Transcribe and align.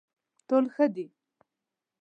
ټول 0.47 0.65
ښه 0.73 0.85
دي. 0.95 1.05